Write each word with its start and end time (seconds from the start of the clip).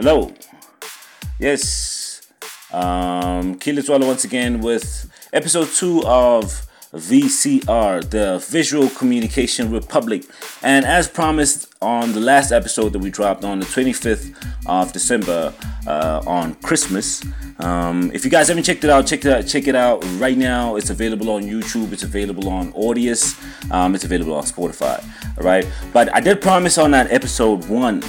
Hello. 0.00 0.32
Yes. 1.40 2.22
Um, 2.72 3.58
Key 3.58 3.72
Letsoalo 3.72 4.06
once 4.06 4.22
again 4.22 4.60
with 4.60 5.10
episode 5.32 5.66
two 5.74 6.04
of 6.06 6.68
VCR, 6.94 8.08
the 8.08 8.38
Visual 8.48 8.90
Communication 8.90 9.72
Republic. 9.72 10.22
And 10.62 10.84
as 10.84 11.08
promised 11.08 11.74
on 11.82 12.12
the 12.12 12.20
last 12.20 12.52
episode 12.52 12.92
that 12.92 13.00
we 13.00 13.10
dropped 13.10 13.42
on 13.42 13.58
the 13.58 13.66
25th 13.66 14.36
of 14.66 14.92
December 14.92 15.52
uh, 15.88 16.22
on 16.24 16.54
Christmas, 16.62 17.24
um, 17.58 18.12
if 18.14 18.24
you 18.24 18.30
guys 18.30 18.46
haven't 18.46 18.62
checked 18.62 18.84
it 18.84 18.90
out, 18.90 19.04
check 19.04 19.24
it 19.24 19.32
out. 19.32 19.46
Check 19.48 19.66
it 19.66 19.74
out 19.74 20.04
right 20.20 20.38
now. 20.38 20.76
It's 20.76 20.90
available 20.90 21.28
on 21.30 21.42
YouTube. 21.42 21.92
It's 21.92 22.04
available 22.04 22.48
on 22.48 22.72
Audius. 22.74 23.34
Um, 23.72 23.96
it's 23.96 24.04
available 24.04 24.34
on 24.34 24.44
Spotify. 24.44 25.04
All 25.36 25.44
right. 25.44 25.66
But 25.92 26.14
I 26.14 26.20
did 26.20 26.40
promise 26.40 26.78
on 26.78 26.92
that 26.92 27.10
episode 27.10 27.68
one 27.68 28.04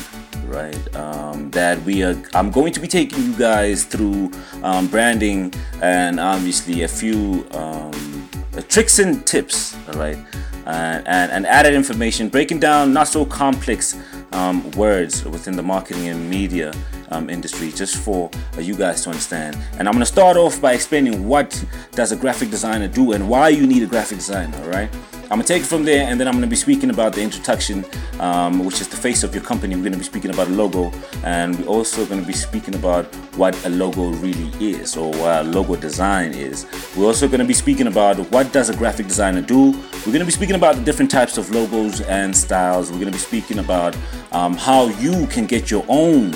right? 0.50 0.96
Um, 0.96 1.52
that 1.52 1.82
we 1.84 2.04
are. 2.04 2.16
I'm 2.34 2.52
going 2.52 2.74
to 2.74 2.80
be 2.80 2.88
taking 2.88 3.24
you 3.24 3.34
guys 3.34 3.86
through 3.86 4.32
um, 4.64 4.88
branding 4.88 5.54
and 5.82 6.20
obviously 6.20 6.84
a 6.84 6.88
few 6.88 7.48
um, 7.52 8.30
tricks 8.68 9.00
and 9.00 9.26
tips, 9.26 9.76
all 9.88 10.00
right, 10.00 10.18
and, 10.66 11.08
and, 11.08 11.32
and 11.32 11.46
added 11.46 11.74
information, 11.74 12.30
breaking 12.30 12.60
down 12.60 12.94
not 12.94 13.08
so 13.08 13.26
complex 13.26 13.98
um, 14.32 14.70
words 14.72 15.26
within 15.26 15.56
the 15.56 15.64
marketing 15.64 16.08
and 16.10 16.30
media 16.30 16.74
um, 17.12 17.30
industry 17.30 17.72
just 17.72 17.98
for 17.98 18.30
uh, 18.58 18.62
you 18.62 18.76
guys 18.76 19.04
to 19.04 19.10
understand. 19.10 19.58
And 19.78 19.88
I'm 19.88 19.94
going 19.94 20.02
to 20.02 20.06
start 20.06 20.38
off 20.38 20.62
by 20.62 20.74
explaining 20.74 21.28
what 21.28 21.64
does 21.92 22.12
a 22.12 22.16
graphic 22.16 22.50
designer 22.50 22.88
do 22.88 23.14
and 23.14 23.30
why 23.30 23.50
you 23.50 23.66
need 23.66 23.84
a 23.84 23.88
graphic 23.88 24.20
designer, 24.20 24.58
all 24.64 24.70
right? 24.70 24.90
I'm 25.32 25.38
gonna 25.38 25.44
take 25.44 25.62
it 25.62 25.68
from 25.68 25.86
there, 25.86 26.08
and 26.08 26.20
then 26.20 26.28
I'm 26.28 26.34
gonna 26.34 26.48
be 26.48 26.56
speaking 26.56 26.90
about 26.90 27.14
the 27.14 27.22
introduction, 27.22 27.86
um, 28.20 28.66
which 28.66 28.82
is 28.82 28.88
the 28.88 28.98
face 28.98 29.22
of 29.24 29.36
your 29.36 29.44
company. 29.44 29.76
We're 29.76 29.84
gonna 29.84 29.98
be 29.98 30.04
speaking 30.04 30.32
about 30.32 30.48
a 30.48 30.52
logo, 30.52 30.92
and 31.24 31.56
we're 31.60 31.68
also 31.68 32.04
gonna 32.08 32.24
be 32.24 32.34
speaking 32.34 32.74
about 32.74 33.06
what 33.38 33.54
a 33.64 33.70
logo 33.70 34.10
really 34.10 34.50
is, 34.60 34.98
or 34.98 35.12
what 35.12 35.42
a 35.42 35.44
logo 35.44 35.76
design 35.76 36.34
is. 36.34 36.66
We're 36.98 37.06
also 37.06 37.28
gonna 37.28 37.46
be 37.46 37.54
speaking 37.54 37.86
about 37.86 38.18
what 38.32 38.52
does 38.52 38.70
a 38.70 38.76
graphic 38.76 39.06
designer 39.06 39.42
do. 39.42 39.72
We're 40.04 40.14
gonna 40.14 40.26
be 40.26 40.32
speaking 40.32 40.56
about 40.56 40.78
the 40.78 40.82
different 40.82 41.12
types 41.12 41.38
of 41.38 41.52
logos 41.52 42.02
and 42.02 42.36
styles. 42.36 42.92
We're 42.92 42.98
gonna 42.98 43.12
be 43.12 43.20
speaking 43.20 43.60
about 43.60 43.96
um, 44.32 44.56
how 44.56 44.88
you 44.88 45.28
can 45.28 45.46
get 45.46 45.70
your 45.70 45.86
own 45.88 46.34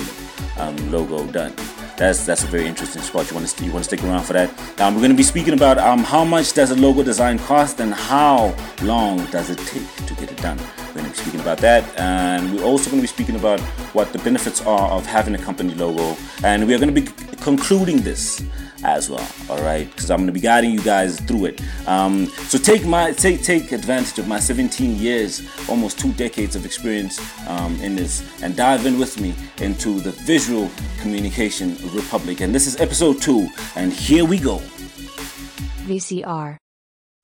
um, 0.56 0.92
logo 0.92 1.26
done 1.26 1.52
that's 1.96 2.26
that's 2.26 2.42
a 2.42 2.46
very 2.46 2.66
interesting 2.66 3.02
spot. 3.02 3.30
You 3.30 3.36
want 3.36 3.48
to 3.48 3.64
you 3.64 3.72
want 3.72 3.84
to 3.84 3.88
stick 3.88 4.04
around 4.04 4.24
for 4.24 4.32
that. 4.32 4.48
Um, 4.80 4.94
we're 4.94 5.00
going 5.00 5.12
to 5.12 5.16
be 5.16 5.22
speaking 5.22 5.54
about 5.54 5.78
um, 5.78 6.00
how 6.04 6.24
much 6.24 6.52
does 6.52 6.70
a 6.70 6.76
logo 6.76 7.02
design 7.02 7.38
cost 7.38 7.80
and 7.80 7.94
how 7.94 8.54
long 8.82 9.24
does 9.26 9.50
it 9.50 9.58
take 9.58 9.86
to 10.06 10.14
get 10.14 10.30
it 10.30 10.38
done. 10.38 10.58
We're 10.88 11.00
going 11.00 11.06
to 11.06 11.10
be 11.10 11.16
speaking 11.16 11.40
about 11.40 11.58
that, 11.58 11.84
and 11.98 12.54
we're 12.54 12.64
also 12.64 12.90
going 12.90 12.98
to 13.00 13.02
be 13.02 13.08
speaking 13.08 13.36
about 13.36 13.60
what 13.94 14.12
the 14.12 14.18
benefits 14.18 14.60
are 14.62 14.90
of 14.90 15.06
having 15.06 15.34
a 15.34 15.38
company 15.38 15.74
logo, 15.74 16.16
and 16.42 16.66
we 16.66 16.74
are 16.74 16.78
going 16.78 16.94
to 16.94 17.00
be 17.00 17.08
concluding 17.42 18.02
this 18.02 18.42
as 18.84 19.10
well. 19.10 19.26
All 19.50 19.60
right, 19.62 19.90
because 19.90 20.10
I'm 20.10 20.18
going 20.18 20.26
to 20.28 20.32
be 20.32 20.40
guiding 20.40 20.70
you 20.70 20.82
guys 20.82 21.18
through 21.20 21.46
it. 21.46 21.62
Um, 21.88 22.26
so 22.48 22.58
take 22.58 22.84
my 22.84 23.12
take 23.12 23.42
take 23.42 23.72
advantage 23.72 24.18
of 24.18 24.28
my 24.28 24.38
17 24.38 24.96
years, 24.96 25.42
almost 25.68 25.98
two 25.98 26.12
decades 26.12 26.54
of 26.54 26.64
experience 26.64 27.20
um, 27.48 27.74
in 27.80 27.96
this, 27.96 28.22
and 28.42 28.54
dive 28.54 28.86
in 28.86 28.98
with 28.98 29.18
me 29.20 29.34
into 29.58 30.00
the 30.00 30.12
visual 30.12 30.70
communication 31.00 31.76
republic. 31.92 32.40
And 32.40 32.54
this 32.54 32.66
is 32.66 32.80
episode 32.80 33.20
two, 33.20 33.48
and 33.74 33.92
here 33.92 34.24
we 34.24 34.38
go. 34.38 34.58
VCR, 35.86 36.56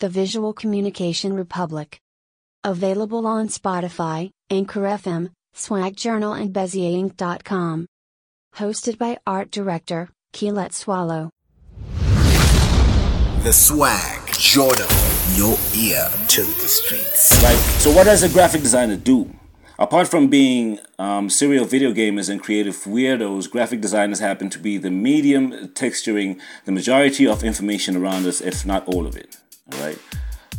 the 0.01 0.09
Visual 0.09 0.53
Communication 0.53 1.35
Republic. 1.35 1.99
Available 2.63 3.27
on 3.27 3.49
Spotify, 3.49 4.31
Anchor 4.51 4.83
FM, 4.83 5.31
Swag 5.55 5.97
Journal, 5.97 6.35
and 6.35 6.53
Bezierink.com. 6.53 7.87
Hosted 8.57 8.99
by 8.99 9.19
Art 9.27 9.51
Director, 9.51 10.11
Key 10.33 10.49
Letsoalo. 10.49 11.31
The 13.43 13.55
swag, 13.55 14.31
Jordan, 14.33 14.87
your 15.33 15.57
ear 15.75 16.11
to 16.29 16.43
the 16.43 16.69
streets. 16.69 17.43
Right. 17.43 17.57
So, 17.81 17.91
what 17.91 18.05
does 18.05 18.23
a 18.23 18.29
graphic 18.29 18.61
designer 18.61 18.99
do? 18.99 19.35
Apart 19.79 20.09
from 20.09 20.29
being 20.29 20.79
um, 20.99 21.31
serial 21.31 21.65
video 21.65 21.95
gamers 21.95 22.29
and 22.29 22.43
creative 22.43 22.77
weirdos, 22.85 23.51
graphic 23.51 23.81
designers 23.81 24.19
happen 24.19 24.51
to 24.51 24.59
be 24.59 24.77
the 24.77 24.91
medium 24.91 25.53
texturing 25.69 26.39
the 26.67 26.73
majority 26.73 27.27
of 27.27 27.43
information 27.43 27.97
around 27.97 28.27
us, 28.27 28.43
if 28.43 28.67
not 28.67 28.87
all 28.87 29.07
of 29.07 29.17
it. 29.17 29.39
Right. 29.81 29.99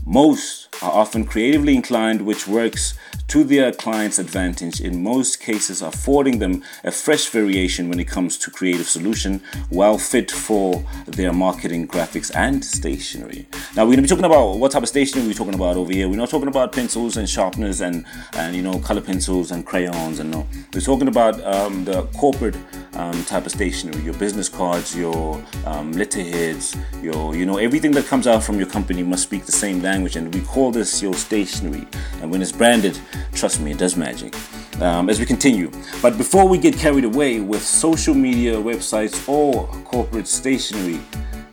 Most 0.03 0.70
are 0.81 0.91
often 0.91 1.25
creatively 1.25 1.75
inclined, 1.75 2.21
which 2.21 2.47
works 2.47 2.95
to 3.27 3.43
their 3.45 3.71
client's 3.71 4.19
advantage, 4.19 4.81
in 4.81 5.01
most 5.01 5.39
cases 5.39 5.81
affording 5.81 6.39
them 6.39 6.61
a 6.83 6.91
fresh 6.91 7.29
variation 7.29 7.87
when 7.87 7.99
it 7.99 8.07
comes 8.07 8.37
to 8.37 8.51
creative 8.51 8.87
solution, 8.87 9.41
well 9.69 9.97
fit 9.97 10.29
for 10.29 10.83
their 11.05 11.31
marketing, 11.31 11.87
graphics, 11.87 12.29
and 12.35 12.65
stationery. 12.65 13.47
Now 13.75 13.85
we're 13.85 13.91
gonna 13.91 14.01
be 14.01 14.07
talking 14.09 14.25
about 14.25 14.57
what 14.57 14.71
type 14.71 14.83
of 14.83 14.89
stationery 14.89 15.27
we're 15.27 15.33
talking 15.33 15.53
about 15.53 15.77
over 15.77 15.93
here. 15.93 16.09
We're 16.09 16.17
not 16.17 16.29
talking 16.29 16.49
about 16.49 16.73
pencils 16.73 17.15
and 17.15 17.29
sharpeners 17.29 17.79
and 17.79 18.05
and 18.33 18.55
you 18.55 18.61
know 18.61 18.79
color 18.79 19.01
pencils 19.01 19.51
and 19.51 19.65
crayons 19.65 20.19
and 20.19 20.31
no. 20.31 20.45
We're 20.73 20.81
talking 20.81 21.07
about 21.07 21.41
um, 21.45 21.85
the 21.85 22.03
corporate 22.17 22.57
um, 22.93 23.23
type 23.25 23.45
of 23.45 23.51
stationery, 23.53 24.03
your 24.03 24.15
business 24.15 24.49
cards, 24.49 24.93
your 24.93 25.41
um, 25.65 25.93
letterheads, 25.93 26.75
your 27.01 27.33
you 27.33 27.45
know 27.45 27.57
everything 27.57 27.91
that 27.93 28.07
comes 28.07 28.27
out 28.27 28.43
from 28.43 28.57
your 28.57 28.67
company 28.67 29.03
must 29.03 29.23
speak 29.23 29.45
the 29.45 29.53
same 29.53 29.81
language, 29.81 30.17
and 30.17 30.33
we 30.33 30.41
call 30.41 30.60
this 30.69 31.01
your 31.01 31.15
stationery. 31.15 31.87
And 32.21 32.29
when 32.29 32.41
it's 32.41 32.51
branded 32.51 32.99
Trust 33.33 33.61
me, 33.61 33.71
it 33.71 33.77
does 33.77 33.95
magic. 33.95 34.35
Um, 34.81 35.09
as 35.09 35.19
we 35.19 35.25
continue. 35.25 35.71
But 36.01 36.17
before 36.17 36.47
we 36.47 36.57
get 36.57 36.75
carried 36.75 37.05
away 37.05 37.39
with 37.39 37.61
social 37.61 38.15
media, 38.15 38.55
websites, 38.55 39.27
or 39.29 39.67
corporate 39.83 40.27
stationery, 40.27 40.99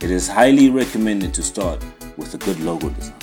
it 0.01 0.09
is 0.09 0.27
highly 0.27 0.69
recommended 0.69 1.33
to 1.35 1.43
start 1.43 1.83
with 2.17 2.33
a 2.33 2.37
good 2.39 2.59
logo 2.59 2.89
design. 2.89 3.15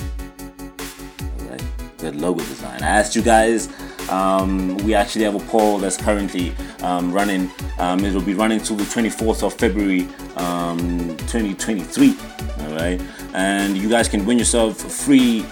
Alright, 1.41 1.63
good 1.97 2.15
logo 2.15 2.39
design. 2.39 2.81
I 2.83 2.87
asked 2.87 3.15
you 3.15 3.21
guys. 3.21 3.69
Um, 4.09 4.77
we 4.77 4.93
actually 4.93 5.25
have 5.25 5.35
a 5.35 5.45
poll 5.47 5.77
that's 5.77 5.97
currently 5.97 6.53
um, 6.81 7.11
running. 7.11 7.51
Um, 7.79 8.05
it 8.05 8.13
will 8.13 8.21
be 8.21 8.33
running 8.33 8.59
till 8.59 8.77
the 8.77 8.85
24th 8.85 9.43
of 9.43 9.53
February, 9.55 10.07
um, 10.37 11.17
2023. 11.27 12.15
All 12.59 12.75
right, 12.75 13.01
and 13.33 13.77
you 13.77 13.89
guys 13.89 14.07
can 14.07 14.25
win 14.25 14.39
yourself 14.39 14.77
free 14.77 15.45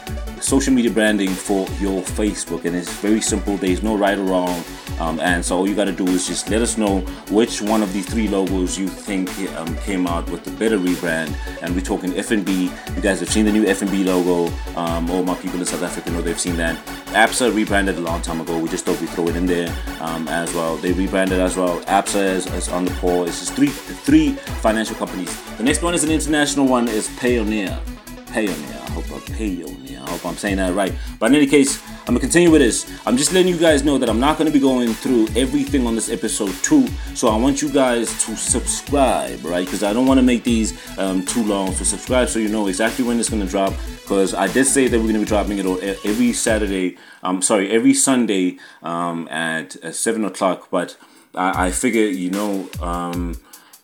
social 0.45 0.73
media 0.73 0.91
branding 0.91 1.29
for 1.29 1.67
your 1.79 2.03
Facebook, 2.03 2.66
and 2.66 2.75
it's 2.75 2.91
very 3.01 3.19
simple. 3.19 3.57
There's 3.57 3.81
no 3.81 3.97
right 3.97 4.17
or 4.17 4.23
wrong, 4.23 4.63
um, 5.00 5.19
and 5.19 5.44
so 5.44 5.57
all 5.57 5.67
you 5.67 5.75
got 5.75 5.85
to 5.85 5.91
do 5.91 6.06
is 6.07 6.28
just 6.28 6.50
let 6.50 6.61
us 6.61 6.78
know 6.78 7.00
which 7.31 7.61
one 7.61 7.81
of 7.81 7.91
the 7.94 8.01
three 8.01 8.28
logos 8.28 8.78
you 8.78 8.88
think 8.88 9.29
um, 9.57 9.75
came 9.78 10.06
out 10.06 10.29
with 10.29 10.44
the 10.44 10.51
better 10.51 10.78
rebrand. 10.78 11.35
And 11.61 11.73
we're 11.73 11.81
talking 11.81 12.11
FNB. 12.11 12.95
You 12.95 13.01
guys 13.01 13.19
have 13.19 13.29
seen 13.29 13.45
the 13.45 13.51
new 13.51 13.66
FNB 13.66 14.06
logo. 14.06 14.53
Um, 14.75 15.09
all 15.09 15.23
my 15.23 15.35
people 15.35 15.59
in 15.59 15.66
South 15.66 15.81
Africa 15.81 16.11
know 16.11 16.22
they've 16.22 16.39
seen 16.39 16.57
that. 16.57 16.77
ABSA 17.07 17.53
rebranded 17.53 17.97
a 17.97 18.01
long 18.01 18.22
time 18.22 18.39
ago. 18.39 18.57
We 18.59 18.69
just 18.69 18.85
thought 18.85 19.00
we'd 19.01 19.09
throw 19.09 19.27
it 19.27 19.35
in 19.35 19.47
there 19.47 19.75
um, 20.00 20.27
as 20.27 20.53
well. 20.53 20.77
They 20.77 20.94
rebranded 20.94 21.39
as 21.39 21.57
well. 21.57 21.81
ABSA 21.81 22.35
is, 22.35 22.45
is 22.53 22.69
on 22.69 22.85
the 22.85 22.91
poll. 22.91 23.25
It's 23.25 23.39
just 23.39 23.53
three 23.53 23.67
three 23.67 24.33
financial 24.62 24.95
companies. 24.95 25.33
The 25.57 25.63
next 25.63 25.81
one 25.81 25.95
is 25.95 26.03
an 26.03 26.12
international 26.12 26.67
one. 26.67 26.88
Is 26.88 27.09
Payoneer. 27.09 27.79
Payoneer. 28.27 28.81
I 28.81 28.91
hope 28.91 29.06
I 29.06 29.19
Payoneer. 29.31 29.84
I 30.06 30.12
hope 30.12 30.26
I'm 30.26 30.38
saying 30.38 30.58
that 30.58 30.74
right. 30.74 30.94
But 31.20 31.32
in 31.32 31.36
any 31.36 31.48
case, 31.48 31.82
I'm 32.02 32.14
gonna 32.14 32.20
continue 32.20 32.52
with 32.52 32.62
this. 32.62 32.86
I'm 33.06 33.18
just 33.18 33.34
letting 33.34 33.52
you 33.52 33.60
guys 33.60 33.84
know 33.84 33.98
that 33.98 34.10
I'm 34.10 34.20
not 34.20 34.38
gonna 34.38 34.52
be 34.52 34.60
going 34.60 34.94
through 34.94 35.28
everything 35.36 35.88
on 35.88 35.96
this 35.96 36.10
episode 36.10 36.54
too. 36.64 36.88
So 37.16 37.28
I 37.28 37.36
want 37.38 37.62
you 37.62 37.70
guys 37.70 38.08
to 38.26 38.36
subscribe, 38.36 39.44
right? 39.44 39.66
Because 39.66 39.84
I 39.84 39.94
don't 39.94 40.06
want 40.06 40.20
to 40.20 40.24
make 40.24 40.44
these 40.44 40.74
um, 41.00 41.26
too 41.26 41.44
long. 41.44 41.72
So 41.72 41.84
subscribe 41.84 42.30
so 42.30 42.40
you 42.40 42.48
know 42.50 42.68
exactly 42.68 43.04
when 43.04 43.20
it's 43.20 43.30
gonna 43.30 43.48
drop. 43.48 43.74
Because 44.02 44.34
I 44.34 44.48
did 44.48 44.66
say 44.66 44.88
that 44.88 45.00
we're 45.00 45.08
gonna 45.08 45.20
be 45.20 45.26
dropping 45.26 45.58
it 45.58 45.66
every 46.06 46.34
Saturday. 46.34 46.98
I'm 47.24 47.38
um, 47.38 47.42
sorry, 47.42 47.72
every 47.72 47.96
Sunday 47.96 48.60
um, 48.84 49.28
at, 49.30 49.76
at 49.78 49.96
seven 49.96 50.24
o'clock. 50.26 50.68
But 50.70 50.96
I, 51.34 51.68
I 51.68 51.72
figure, 51.72 52.06
you 52.06 52.30
know. 52.30 52.69
Um, 52.81 53.36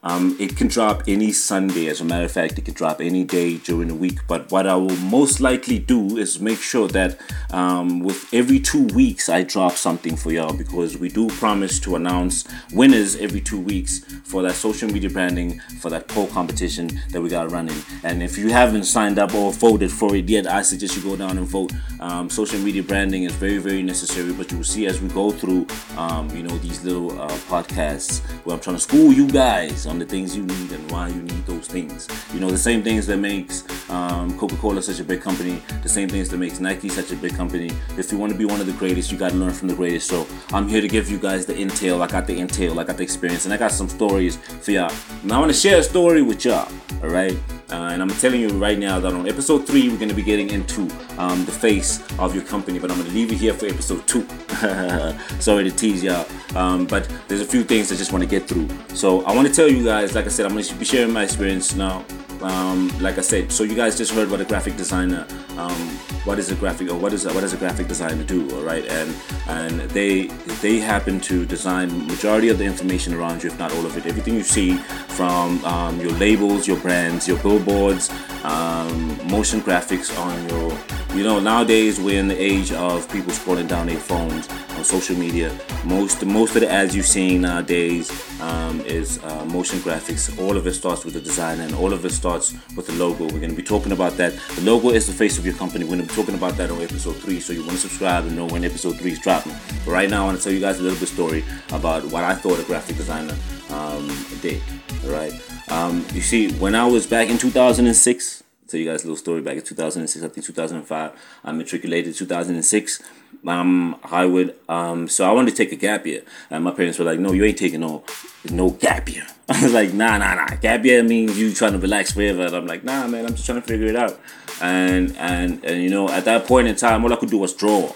um, 0.03 0.36
it 0.39 0.57
can 0.57 0.68
drop 0.68 1.03
any 1.07 1.31
Sunday. 1.31 1.88
As 1.88 2.01
a 2.01 2.06
matter 2.06 2.25
of 2.25 2.31
fact, 2.31 2.57
it 2.57 2.65
can 2.65 2.74
drop 2.74 3.01
any 3.01 3.24
day 3.24 3.57
during 3.57 3.88
the 3.88 3.95
week. 3.95 4.19
But 4.27 4.50
what 4.51 4.65
I 4.65 4.75
will 4.75 4.95
most 4.98 5.39
likely 5.39 5.77
do 5.77 6.18
is 6.18 6.39
make 6.39 6.59
sure 6.59 6.88
that 6.89 7.19
um, 7.51 8.00
with 8.00 8.33
every 8.33 8.59
two 8.59 8.86
weeks 8.88 9.30
I 9.30 9.44
drop 9.44 9.74
something 9.74 10.15
for 10.15 10.31
y'all 10.31 10.53
because 10.53 10.98
we 10.98 11.09
do 11.09 11.27
promise 11.30 11.80
to 11.81 11.95
announce 11.95 12.48
winners 12.74 13.15
every 13.18 13.42
two 13.42 13.59
weeks 13.59 14.00
for 14.24 14.42
that 14.42 14.56
social 14.56 14.89
media 14.89 15.09
branding 15.09 15.59
for 15.80 15.89
that 15.89 16.07
poll 16.07 16.27
competition 16.27 16.89
that 17.09 17.21
we 17.21 17.30
got 17.30 17.51
running. 17.51 17.77
And 18.03 18.24
if 18.24 18.38
you 18.38 18.50
haven't 18.50 18.86
signed 18.86 19.19
up 19.19 19.36
or 19.36 19.53
voted 19.53 19.92
for 19.92 20.15
it 20.15 20.27
yet, 20.27 20.48
I 20.48 20.63
suggest 20.63 20.95
you 20.95 21.03
go 21.03 21.15
down 21.15 21.38
and 21.38 21.48
vote. 21.48 21.74
Um, 22.00 22.30
social 22.30 22.59
media 22.59 22.81
branding 22.81 23.24
is 23.24 23.33
very 23.33 23.59
very 23.59 23.83
necessary. 23.83 24.33
But 24.33 24.51
you 24.51 24.57
will 24.57 24.63
see 24.63 24.88
as 24.88 25.00
we 25.01 25.09
go 25.09 25.31
through 25.31 25.68
um, 25.98 26.30
you 26.36 26.42
know, 26.42 26.57
these 26.57 26.83
little 26.83 27.19
uh, 27.21 27.27
podcasts 27.50 28.21
where 28.45 28.56
I'm 28.56 28.62
trying 28.62 28.77
to 28.77 28.81
school 28.81 29.12
you 29.12 29.27
guys 29.27 29.86
on 29.91 29.99
the 29.99 30.05
things 30.05 30.35
you 30.35 30.43
need 30.43 30.71
and 30.71 30.89
why 30.89 31.09
you 31.09 31.21
need 31.21 31.45
those 31.45 31.67
things. 31.67 32.07
You 32.33 32.39
know, 32.39 32.49
the 32.49 32.57
same 32.57 32.81
things 32.81 33.05
that 33.07 33.17
makes 33.17 33.65
um, 33.89 34.38
Coca-Cola 34.38 34.81
such 34.81 34.99
a 35.01 35.03
big 35.03 35.21
company, 35.21 35.61
the 35.83 35.89
same 35.89 36.07
things 36.07 36.29
that 36.29 36.38
makes 36.38 36.61
Nike 36.61 36.88
such 36.88 37.11
a 37.11 37.15
big 37.17 37.35
company. 37.35 37.69
If 37.97 38.09
you 38.11 38.17
want 38.17 38.31
to 38.31 38.38
be 38.38 38.45
one 38.45 38.61
of 38.61 38.67
the 38.67 38.73
greatest, 38.73 39.11
you 39.11 39.17
got 39.17 39.31
to 39.31 39.38
learn 39.38 39.53
from 39.53 39.67
the 39.67 39.75
greatest. 39.75 40.07
So 40.07 40.25
I'm 40.53 40.67
here 40.67 40.81
to 40.81 40.88
give 40.88 41.11
you 41.11 41.19
guys 41.19 41.45
the 41.45 41.53
intel. 41.53 42.01
I 42.01 42.07
got 42.07 42.25
the 42.25 42.39
intel, 42.39 42.79
I 42.79 42.85
got 42.85 42.97
the 42.97 43.03
experience, 43.03 43.43
and 43.45 43.53
I 43.53 43.57
got 43.57 43.71
some 43.71 43.89
stories 43.89 44.38
for 44.38 44.71
y'all. 44.71 44.93
Now 45.23 45.35
I 45.35 45.39
want 45.41 45.51
to 45.51 45.57
share 45.57 45.79
a 45.79 45.83
story 45.83 46.21
with 46.21 46.45
y'all. 46.45 46.71
All 47.03 47.09
right. 47.09 47.38
Uh, 47.71 47.91
and 47.91 48.01
I'm 48.01 48.09
telling 48.09 48.41
you 48.41 48.50
right 48.50 48.77
now 48.77 49.00
that 49.00 49.13
on 49.13 49.27
episode 49.27 49.65
three, 49.65 49.88
we're 49.88 49.97
going 49.97 50.09
to 50.09 50.15
be 50.15 50.23
getting 50.23 50.50
into 50.50 50.81
um, 51.18 51.45
the 51.45 51.51
face 51.51 52.01
of 52.19 52.35
your 52.35 52.44
company, 52.44 52.79
but 52.79 52.91
I'm 52.91 52.97
going 52.97 53.09
to 53.09 53.15
leave 53.15 53.31
you 53.31 53.38
here 53.38 53.53
for 53.53 53.65
episode 53.65 54.06
two. 54.07 54.27
Sorry 55.39 55.63
to 55.63 55.71
tease 55.71 56.03
y'all, 56.03 56.25
um, 56.56 56.85
but 56.85 57.09
there's 57.27 57.41
a 57.41 57.45
few 57.45 57.63
things 57.63 57.91
I 57.91 57.95
just 57.95 58.12
want 58.12 58.23
to 58.23 58.29
get 58.29 58.47
through. 58.47 58.68
So 58.94 59.23
I 59.23 59.33
want 59.33 59.47
to 59.47 59.53
tell 59.53 59.69
you 59.69 59.85
guys, 59.85 60.13
like 60.15 60.25
I 60.25 60.29
said, 60.29 60.45
I'm 60.45 60.51
going 60.51 60.65
to 60.65 60.75
be 60.75 60.85
sharing 60.85 61.13
my 61.13 61.23
experience 61.23 61.73
now. 61.73 62.03
Um, 62.41 62.89
like 63.00 63.18
I 63.18 63.21
said, 63.21 63.51
so 63.51 63.63
you 63.63 63.75
guys 63.75 63.97
just 63.97 64.12
heard 64.12 64.29
what 64.29 64.41
a 64.41 64.45
graphic 64.45 64.75
designer, 64.75 65.25
um, 65.57 66.00
what 66.25 66.38
is 66.39 66.51
a 66.51 66.56
graphic 66.56 66.89
or 66.89 66.95
what 66.95 67.13
is 67.13 67.25
a, 67.25 67.33
what 67.33 67.41
does 67.41 67.53
a 67.53 67.57
graphic 67.57 67.88
designer 67.88 68.23
do, 68.23 68.50
all 68.56 68.63
right? 68.63 68.85
And 68.85 69.15
and 69.47 69.81
they 69.91 70.27
they 70.62 70.79
happen 70.79 71.19
to 71.21 71.45
design 71.45 72.07
majority 72.07 72.50
of 72.50 72.57
the 72.57 72.65
information 72.65 73.13
around 73.13 73.44
you, 73.44 73.50
if 73.50 73.57
not 73.57 73.71
all 73.73 73.85
of 73.85 73.97
it. 73.97 74.06
Everything 74.06 74.35
you 74.35 74.44
see 74.44 74.77
from 75.18 75.63
um, 75.65 76.00
your 76.00 76.12
labels, 76.13 76.68
your 76.68 76.77
brands, 76.77 77.27
your 77.27 77.38
billboards, 77.38 78.09
um, 78.44 79.18
motion 79.27 79.62
graphics 79.62 80.15
on 80.19 80.50
your, 80.50 80.77
you 81.13 81.23
know, 81.23 81.41
nowadays 81.41 81.99
we're 81.99 82.19
in 82.19 82.29
the 82.29 82.41
age 82.41 82.71
of 82.71 83.11
people 83.11 83.33
scrolling 83.33 83.67
down 83.67 83.87
their 83.87 83.97
phones 83.97 84.47
on 84.77 84.83
social 84.85 85.15
media. 85.17 85.53
Most 85.83 86.25
most 86.25 86.55
of 86.55 86.61
the 86.61 86.71
ads 86.71 86.95
you're 86.95 87.03
seeing 87.03 87.41
nowadays 87.41 88.09
um, 88.39 88.79
is 88.81 89.21
uh, 89.23 89.43
motion 89.45 89.79
graphics. 89.79 90.39
All 90.39 90.55
of 90.55 90.65
it 90.67 90.73
starts 90.73 91.03
with 91.03 91.13
the 91.13 91.19
design, 91.19 91.59
and 91.59 91.75
all 91.75 91.91
of 91.91 92.05
it 92.05 92.11
starts 92.11 92.53
with 92.77 92.87
the 92.87 92.93
logo. 92.93 93.25
We're 93.25 93.41
going 93.41 93.49
to 93.49 93.55
be 93.55 93.63
talking 93.63 93.91
about 93.91 94.13
that. 94.13 94.33
The 94.55 94.61
logo 94.61 94.89
is 94.91 95.05
the 95.05 95.13
face 95.13 95.37
of 95.37 95.45
your 95.45 95.55
company. 95.55 95.83
We're 95.83 95.97
going 95.97 96.07
to 96.07 96.07
be 96.07 96.15
talking 96.15 96.35
about 96.35 96.55
that 96.57 96.71
on 96.71 96.81
episode 96.81 97.17
three. 97.17 97.41
So 97.41 97.51
you 97.51 97.59
want 97.59 97.73
to 97.73 97.77
subscribe 97.77 98.25
and 98.25 98.35
know 98.35 98.45
when 98.45 98.63
episode 98.63 98.97
three 98.97 99.11
is 99.11 99.19
dropping. 99.19 99.53
But 99.83 99.91
right 99.91 100.09
now, 100.09 100.23
I 100.23 100.25
want 100.27 100.37
to 100.37 100.43
tell 100.43 100.53
you 100.53 100.61
guys 100.61 100.79
a 100.79 100.83
little 100.83 100.99
bit 100.99 101.09
story 101.09 101.43
about 101.73 102.05
what 102.05 102.23
I 102.23 102.35
thought 102.35 102.57
a 102.57 102.63
graphic 102.63 102.95
designer 102.95 103.35
um, 103.69 104.07
did. 104.41 104.61
All 105.03 105.11
right. 105.11 105.33
Um, 105.69 106.05
you 106.13 106.21
see, 106.21 106.53
when 106.53 106.73
I 106.73 106.85
was 106.85 107.05
back 107.05 107.29
in 107.29 107.37
2006 107.37 108.40
tell 108.71 108.79
you 108.79 108.85
guys 108.85 109.03
a 109.03 109.06
little 109.06 109.18
story 109.18 109.41
back 109.41 109.57
in 109.57 109.62
2006 109.62 110.23
i 110.23 110.27
think 110.29 110.45
2005 110.45 111.12
i 111.44 111.51
matriculated 111.51 112.15
2006 112.15 113.03
um 113.45 114.00
i 114.03 114.25
would 114.25 114.56
um 114.69 115.07
so 115.07 115.27
i 115.29 115.31
wanted 115.31 115.51
to 115.51 115.57
take 115.57 115.73
a 115.73 115.75
gap 115.75 116.06
year 116.06 116.21
and 116.50 116.63
my 116.63 116.71
parents 116.71 116.97
were 116.97 117.06
like 117.06 117.19
no 117.19 117.33
you 117.33 117.44
ain't 117.44 117.57
taking 117.57 117.81
no 117.81 118.03
no 118.50 118.69
gap 118.69 119.09
year 119.09 119.27
i 119.50 119.62
was 119.62 119.73
like 119.73 119.94
nah 119.94 120.18
nah 120.18 120.35
nah 120.35 120.47
gap 120.62 120.85
year 120.85 121.03
means 121.03 121.38
you 121.38 121.53
trying 121.53 121.73
to 121.73 121.79
relax 121.79 122.13
forever 122.13 122.45
and 122.45 122.56
i'm 122.56 122.65
like 122.65 122.83
nah 122.83 123.06
man 123.07 123.25
i'm 123.25 123.33
just 123.33 123.45
trying 123.45 123.62
to 123.62 123.68
figure 123.68 123.88
it 123.88 123.95
out 123.95 124.19
and 124.62 125.15
and 125.17 125.63
and 125.65 125.83
you 125.83 125.89
know 125.89 126.09
at 126.09 126.24
that 126.24 126.45
point 126.45 126.67
in 126.67 126.75
time 126.75 127.03
all 127.03 127.12
i 127.12 127.15
could 127.17 127.29
do 127.29 127.38
was 127.38 127.53
draw 127.53 127.94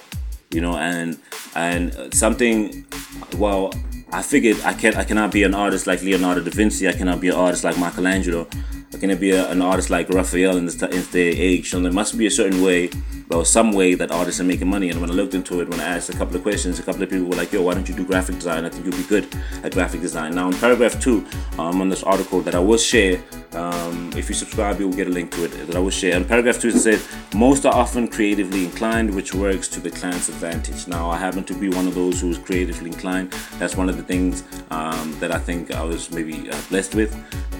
you 0.51 0.59
know 0.59 0.77
and 0.77 1.17
and 1.55 2.13
something 2.13 2.85
well 3.37 3.71
I 4.11 4.21
figured 4.21 4.61
I 4.63 4.73
can 4.73 4.95
I 4.95 5.03
cannot 5.03 5.31
be 5.31 5.43
an 5.43 5.53
artist 5.53 5.87
like 5.87 6.01
Leonardo 6.01 6.41
da 6.41 6.51
Vinci. 6.51 6.87
I 6.87 6.93
cannot 6.93 7.19
be 7.19 7.29
an 7.29 7.35
artist 7.35 7.63
like 7.63 7.77
Michelangelo. 7.77 8.47
I 8.95 8.97
cannot 8.97 9.19
be 9.19 9.31
a, 9.31 9.51
an 9.51 9.61
artist 9.61 9.89
like 9.89 10.07
Raphael 10.09 10.55
in 10.55 10.65
this, 10.65 10.81
in 10.81 10.89
this 10.89 11.11
day 11.11 11.27
age. 11.27 11.69
So 11.71 11.81
there 11.81 11.91
must 11.91 12.17
be 12.17 12.27
a 12.27 12.31
certain 12.31 12.61
way, 12.63 12.89
or 13.29 13.43
some 13.43 13.73
way 13.73 13.93
that 13.95 14.09
artists 14.09 14.39
are 14.39 14.45
making 14.45 14.69
money. 14.69 14.89
And 14.89 15.01
when 15.01 15.11
I 15.11 15.13
looked 15.13 15.33
into 15.33 15.59
it, 15.59 15.67
when 15.67 15.81
I 15.81 15.83
asked 15.83 16.09
a 16.09 16.13
couple 16.13 16.35
of 16.37 16.43
questions, 16.43 16.79
a 16.79 16.83
couple 16.83 17.03
of 17.03 17.09
people 17.09 17.25
were 17.25 17.35
like, 17.35 17.51
"Yo, 17.51 17.61
why 17.61 17.73
don't 17.73 17.89
you 17.89 17.95
do 17.95 18.05
graphic 18.05 18.35
design? 18.35 18.63
I 18.63 18.69
think 18.69 18.85
you'll 18.85 18.95
be 18.95 19.03
good 19.03 19.27
at 19.63 19.73
graphic 19.73 19.99
design." 19.99 20.33
Now, 20.33 20.47
in 20.47 20.53
paragraph 20.53 20.97
two, 21.01 21.25
um, 21.59 21.81
on 21.81 21.89
this 21.89 22.03
article 22.03 22.39
that 22.41 22.55
I 22.55 22.59
will 22.59 22.77
share, 22.77 23.21
um, 23.53 24.11
if 24.15 24.29
you 24.29 24.35
subscribe, 24.35 24.79
you 24.79 24.87
will 24.87 24.95
get 24.95 25.07
a 25.07 25.11
link 25.11 25.31
to 25.31 25.43
it 25.43 25.51
that 25.67 25.75
I 25.75 25.79
will 25.79 25.89
share. 25.89 26.15
In 26.15 26.23
paragraph 26.23 26.61
two, 26.61 26.69
it 26.69 26.79
says, 26.79 27.05
"Most 27.33 27.65
are 27.65 27.75
often 27.75 28.07
creatively 28.07 28.63
inclined, 28.63 29.13
which 29.13 29.33
works 29.33 29.67
to 29.69 29.81
the 29.81 29.91
client's 29.91 30.29
advantage." 30.29 30.87
Now, 30.87 31.09
I 31.09 31.17
happen 31.17 31.43
to 31.45 31.53
be 31.53 31.67
one 31.67 31.87
of 31.87 31.95
those 31.95 32.21
who 32.21 32.29
is 32.29 32.37
creatively 32.37 32.91
inclined. 32.91 33.33
That's 33.59 33.75
one 33.75 33.89
of 33.89 33.97
the 33.97 34.03
things 34.03 34.43
um, 34.69 35.17
that 35.19 35.31
I 35.33 35.39
think 35.39 35.73
I 35.73 35.83
was 35.83 36.11
maybe 36.11 36.49
uh, 36.49 36.55
blessed 36.69 36.95
with, 36.95 37.11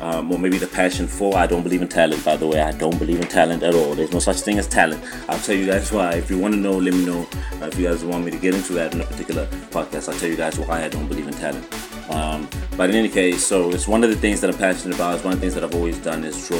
um, 0.02 0.32
or 0.32 0.40
maybe 0.40 0.58
the 0.58 0.68
passion 0.68 1.08
for. 1.08 1.36
I 1.36 1.48
don't 1.48 1.64
believe 1.64 1.82
in 1.82 1.88
talent, 1.88 2.24
by 2.24 2.38
the 2.38 2.48
way. 2.48 2.62
I 2.62 2.72
don't 2.72 2.98
believe 2.98 3.20
in 3.20 3.28
talent 3.28 3.64
at 3.64 3.74
all. 3.74 3.96
There's 3.96 4.12
no 4.12 4.20
such 4.20 4.42
thing 4.42 4.58
as 4.60 4.68
talent. 4.68 5.04
I'll 5.28 5.40
tell 5.40 5.56
you 5.56 5.66
guys 5.66 5.92
why. 5.92 6.14
If 6.14 6.30
you 6.30 6.38
want 6.38 6.54
to 6.54 6.60
know, 6.60 6.78
let 6.78 6.94
me 6.94 7.06
know. 7.06 7.28
Uh, 7.62 7.68
if 7.68 7.78
you 7.80 7.88
guys 7.88 8.04
want 8.04 8.26
me 8.26 8.32
to 8.32 8.38
get 8.38 8.54
into 8.54 8.74
that 8.74 8.94
in 8.94 9.02
a 9.02 9.06
particular 9.06 9.48
podcast, 9.72 10.12
I'll 10.12 10.20
tell 10.20 10.30
you 10.30 10.38
guys 10.38 10.60
why 10.60 10.84
I 10.84 10.90
don't 10.90 11.08
believe 11.08 11.28
in 11.28 11.34
talent. 11.34 11.66
Um, 12.10 12.48
but 12.78 12.90
in 12.90 12.96
any 12.96 13.10
case, 13.10 13.46
so 13.46 13.70
it's 13.72 13.88
one 13.88 14.04
of 14.04 14.10
the 14.10 14.16
things 14.16 14.42
that 14.42 14.50
I'm 14.50 14.58
passionate 14.58 14.96
about. 14.96 15.16
It's 15.16 15.24
one 15.24 15.34
of 15.34 15.40
the 15.40 15.44
things 15.44 15.54
that 15.56 15.64
I've 15.64 15.76
always 15.76 15.98
done 16.00 16.24
is 16.24 16.48
draw. 16.48 16.58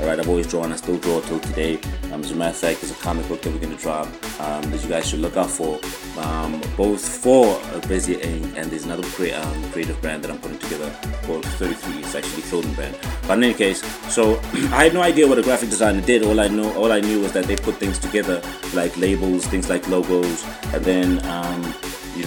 All 0.00 0.06
right, 0.06 0.18
I've 0.18 0.28
always 0.28 0.46
drawn. 0.46 0.72
I 0.72 0.76
still 0.76 0.98
draw 0.98 1.20
till 1.20 1.40
today. 1.40 1.78
Um, 2.12 2.20
as 2.20 2.30
a 2.30 2.36
matter 2.36 2.50
of 2.50 2.56
fact, 2.56 2.80
there's 2.80 2.92
a 2.92 3.02
comic 3.02 3.26
book 3.28 3.42
that 3.42 3.52
we're 3.52 3.58
going 3.58 3.76
to 3.76 3.82
drop 3.82 4.06
um, 4.40 4.70
that 4.70 4.82
you 4.82 4.88
guys 4.88 5.08
should 5.08 5.20
look 5.20 5.36
out 5.36 5.50
for, 5.50 5.80
um, 6.18 6.60
both 6.76 7.06
for 7.06 7.56
uh, 7.56 7.80
Bezier 7.82 8.22
and 8.56 8.70
there's 8.70 8.84
another 8.84 9.02
cre- 9.08 9.34
um, 9.34 9.70
creative 9.70 10.00
brand 10.00 10.22
that 10.24 10.30
I'm 10.30 10.38
putting 10.38 10.58
together 10.58 10.94
called 11.24 11.44
33. 11.44 12.00
It's 12.00 12.14
actually 12.14 12.42
a 12.42 12.46
clothing 12.46 12.74
brand. 12.74 12.96
But 13.26 13.38
in 13.38 13.44
any 13.44 13.54
case, 13.54 13.82
so 14.12 14.36
I 14.72 14.84
had 14.84 14.94
no 14.94 15.02
idea 15.02 15.26
what 15.26 15.38
a 15.38 15.42
graphic 15.42 15.70
designer 15.70 16.00
did. 16.00 16.22
All 16.22 16.40
I 16.40 16.48
know, 16.48 16.72
all 16.74 16.92
I 16.92 17.00
knew 17.00 17.20
was 17.20 17.32
that 17.32 17.44
they 17.44 17.56
put 17.56 17.74
things 17.76 17.98
together 17.98 18.42
like 18.74 18.96
labels, 18.96 19.46
things 19.46 19.68
like 19.68 19.86
logos, 19.88 20.44
and 20.72 20.84
then 20.84 21.24
um, 21.26 21.62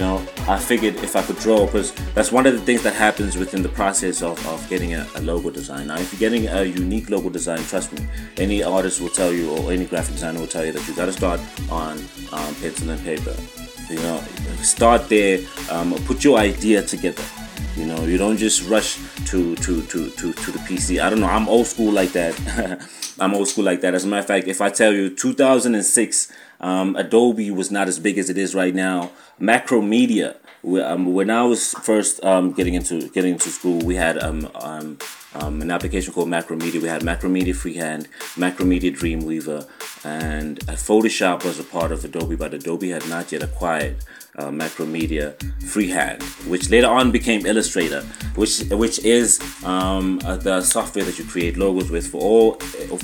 know 0.00 0.26
i 0.48 0.58
figured 0.58 0.94
if 0.96 1.14
i 1.14 1.22
could 1.22 1.36
draw 1.38 1.66
because 1.66 1.92
that's 2.14 2.32
one 2.32 2.46
of 2.46 2.54
the 2.54 2.60
things 2.60 2.82
that 2.82 2.94
happens 2.94 3.36
within 3.36 3.62
the 3.62 3.68
process 3.68 4.22
of, 4.22 4.44
of 4.46 4.68
getting 4.68 4.94
a, 4.94 5.06
a, 5.16 5.20
logo 5.20 5.50
design. 5.50 5.86
Now 5.88 5.98
if 5.98 6.12
you're 6.12 6.18
getting 6.18 6.48
a 6.48 6.64
unique 6.64 7.10
logo 7.10 7.28
design 7.28 7.58
trust 7.58 7.92
me 7.92 8.06
any 8.36 8.62
artist 8.62 9.00
will 9.00 9.10
tell 9.10 9.32
you 9.32 9.50
or 9.50 9.72
any 9.72 9.84
graphic 9.84 10.14
designer 10.14 10.40
will 10.40 10.46
tell 10.46 10.64
you 10.64 10.72
that 10.72 10.86
you 10.88 10.94
got 10.94 11.06
to 11.06 11.12
start 11.12 11.40
on 11.70 11.98
um, 12.32 12.54
pencil 12.56 12.90
and 12.90 13.02
paper. 13.02 13.34
You 13.88 13.96
know 13.96 14.22
start 14.62 15.08
there 15.08 15.40
um, 15.70 15.94
put 16.06 16.24
your 16.24 16.38
idea 16.38 16.82
together. 16.82 17.22
You 17.76 17.86
know 17.86 18.04
you 18.04 18.18
don't 18.18 18.36
just 18.36 18.68
rush 18.68 18.98
to 19.26 19.54
to 19.56 19.82
to 19.82 20.10
to, 20.10 20.32
to 20.32 20.50
the 20.50 20.58
pc 20.60 21.00
i 21.00 21.08
don't 21.10 21.20
know 21.20 21.26
i'm 21.26 21.48
old 21.48 21.66
school 21.66 21.92
like 21.92 22.12
that. 22.12 22.34
I'm 23.20 23.34
old 23.34 23.48
school 23.48 23.64
like 23.64 23.82
that. 23.82 23.94
As 23.94 24.04
a 24.04 24.08
matter 24.08 24.20
of 24.20 24.26
fact 24.26 24.48
if 24.48 24.60
i 24.60 24.70
tell 24.70 24.92
you 24.92 25.10
2006 25.14 26.32
um, 26.60 26.96
Adobe 26.96 27.50
was 27.50 27.70
not 27.70 27.88
as 27.88 27.98
big 27.98 28.18
as 28.18 28.30
it 28.30 28.38
is 28.38 28.54
right 28.54 28.74
now. 28.74 29.10
Macromedia. 29.40 30.36
Um, 30.62 31.14
when 31.14 31.30
I 31.30 31.42
was 31.44 31.72
first 31.72 32.22
um, 32.22 32.52
getting 32.52 32.74
into 32.74 33.08
getting 33.10 33.32
into 33.32 33.48
school, 33.48 33.78
we 33.78 33.94
had 33.94 34.18
um, 34.18 34.46
um, 34.56 34.98
um, 35.34 35.62
an 35.62 35.70
application 35.70 36.12
called 36.12 36.28
Macromedia. 36.28 36.82
We 36.82 36.88
had 36.88 37.00
Macromedia 37.00 37.56
Freehand, 37.56 38.08
Macromedia 38.36 38.94
Dreamweaver, 38.94 39.66
and 40.04 40.62
uh, 40.68 40.72
Photoshop 40.72 41.44
was 41.44 41.58
a 41.58 41.64
part 41.64 41.92
of 41.92 42.04
Adobe, 42.04 42.36
but 42.36 42.52
Adobe 42.52 42.90
had 42.90 43.08
not 43.08 43.32
yet 43.32 43.42
acquired 43.42 43.96
uh, 44.40 44.50
Macromedia 44.50 45.34
Freehand, 45.62 46.22
which 46.48 46.70
later 46.70 46.88
on 46.88 47.12
became 47.12 47.46
Illustrator, 47.46 48.02
which 48.34 48.62
which 48.70 48.98
is 49.04 49.38
um, 49.64 50.18
uh, 50.24 50.36
the 50.36 50.62
software 50.62 51.04
that 51.04 51.18
you 51.18 51.24
create 51.24 51.56
logos 51.56 51.90
with. 51.90 52.06
For 52.06 52.20
all 52.20 52.54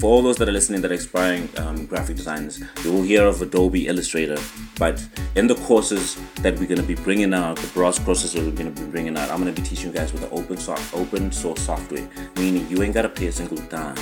for 0.00 0.06
all 0.10 0.22
those 0.22 0.36
that 0.36 0.48
are 0.48 0.52
listening 0.52 0.80
that 0.82 0.90
are 0.90 0.94
aspiring 0.94 1.48
um, 1.58 1.86
graphic 1.86 2.16
designers, 2.16 2.60
you 2.82 2.92
will 2.92 3.02
hear 3.02 3.26
of 3.26 3.42
Adobe 3.42 3.86
Illustrator. 3.86 4.38
But 4.78 5.04
in 5.34 5.46
the 5.46 5.54
courses 5.54 6.16
that 6.42 6.58
we're 6.58 6.66
going 6.66 6.80
to 6.80 6.90
be 6.94 6.94
bringing 6.94 7.32
out, 7.32 7.56
the 7.56 7.68
broad 7.68 7.94
courses 8.04 8.32
that 8.32 8.42
we're 8.44 8.58
going 8.62 8.74
to 8.74 8.82
be 8.82 8.90
bringing 8.90 9.16
out, 9.16 9.30
I'm 9.30 9.40
going 9.40 9.54
to 9.54 9.60
be 9.60 9.66
teaching 9.66 9.88
you 9.88 9.92
guys 9.92 10.12
with 10.12 10.22
the 10.22 10.30
open 10.30 10.56
source 10.56 10.94
open 10.94 11.30
source 11.30 11.62
software, 11.62 12.08
meaning 12.36 12.68
you 12.70 12.82
ain't 12.82 12.94
got 12.94 13.02
to 13.02 13.08
pay 13.08 13.26
a 13.26 13.32
single 13.32 13.58
dime 13.68 13.96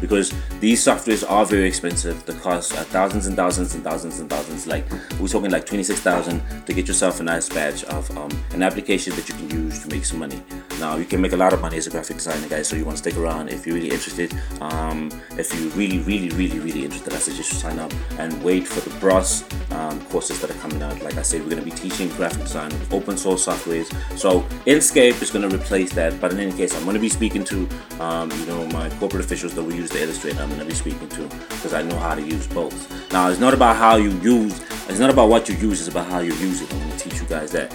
because 0.00 0.32
these 0.60 0.84
softwares 0.84 1.28
are 1.28 1.44
very 1.44 1.66
expensive. 1.66 2.24
They 2.26 2.34
cost 2.34 2.72
uh, 2.72 2.84
thousands 2.84 3.26
and 3.26 3.36
thousands 3.36 3.74
and 3.74 3.84
thousands 3.84 4.20
and 4.20 4.30
thousands. 4.30 4.66
Like 4.66 4.84
we're 5.18 5.28
talking 5.28 5.50
like 5.50 5.66
twenty 5.66 5.82
six 5.82 6.00
thousand 6.00 6.42
to 6.66 6.72
get 6.72 6.88
yourself 6.88 7.20
a 7.20 7.22
nice 7.22 7.48
badge 7.48 7.84
of 7.84 8.10
um, 8.16 8.30
an 8.52 8.62
application 8.62 9.14
that 9.16 9.28
you 9.28 9.34
can 9.34 9.50
use 9.50 9.82
to 9.82 9.88
make 9.88 10.04
some 10.04 10.18
money. 10.18 10.42
Now 10.80 10.96
you 10.96 11.04
can 11.04 11.20
make 11.20 11.32
a 11.32 11.36
lot 11.36 11.52
of 11.52 11.60
money 11.60 11.76
as 11.76 11.86
a 11.86 11.90
graphic 11.90 12.16
designer, 12.16 12.48
guys. 12.48 12.66
So 12.66 12.74
you 12.74 12.86
want 12.86 12.96
to 12.96 13.02
stick 13.02 13.20
around 13.20 13.50
if 13.50 13.66
you're 13.66 13.76
really 13.76 13.90
interested. 13.90 14.32
Um, 14.62 15.10
if 15.36 15.52
you're 15.54 15.70
really, 15.72 15.98
really, 15.98 16.30
really, 16.30 16.58
really 16.58 16.84
interested, 16.84 17.12
I 17.12 17.18
suggest 17.18 17.52
you 17.52 17.58
sign 17.58 17.78
up 17.78 17.92
and 18.18 18.42
wait 18.42 18.66
for 18.66 18.80
the 18.80 18.98
bros 18.98 19.44
um, 19.72 20.00
courses 20.06 20.40
that 20.40 20.50
are 20.50 20.58
coming 20.60 20.82
out. 20.82 21.02
Like 21.02 21.18
I 21.18 21.22
said, 21.22 21.42
we're 21.42 21.50
going 21.50 21.62
to 21.62 21.70
be 21.70 21.76
teaching 21.76 22.08
graphic 22.16 22.40
design 22.40 22.70
with 22.70 22.92
open 22.94 23.18
source 23.18 23.46
softwares. 23.46 23.92
So 24.18 24.40
Inkscape 24.64 25.20
is 25.20 25.30
going 25.30 25.48
to 25.48 25.54
replace 25.54 25.92
that. 25.92 26.18
But 26.18 26.32
in 26.32 26.40
any 26.40 26.52
case, 26.52 26.74
I'm 26.74 26.84
going 26.84 26.94
to 26.94 27.00
be 27.00 27.10
speaking 27.10 27.44
to 27.44 27.68
um, 28.00 28.30
you 28.30 28.46
know 28.46 28.66
my 28.68 28.88
corporate 28.98 29.24
officials 29.24 29.54
that 29.54 29.62
will 29.62 29.74
use 29.74 29.90
the 29.90 30.02
Illustrator. 30.02 30.40
I'm 30.40 30.48
going 30.48 30.60
to 30.60 30.66
be 30.66 30.74
speaking 30.74 31.08
to 31.10 31.22
because 31.24 31.74
I 31.74 31.82
know 31.82 31.98
how 31.98 32.14
to 32.14 32.22
use 32.22 32.46
both. 32.46 33.12
Now 33.12 33.28
it's 33.28 33.40
not 33.40 33.52
about 33.52 33.76
how 33.76 33.96
you 33.96 34.10
use. 34.20 34.60
It's 34.88 34.98
not 34.98 35.10
about 35.10 35.28
what 35.28 35.46
you 35.48 35.56
use. 35.56 35.80
It's 35.80 35.90
about 35.90 36.08
how 36.08 36.20
you 36.20 36.32
use 36.34 36.62
it. 36.62 36.72
I'm 36.72 36.78
going 36.80 36.90
to 36.90 36.98
teach 36.98 37.20
you 37.20 37.26
guys 37.26 37.52
that. 37.52 37.70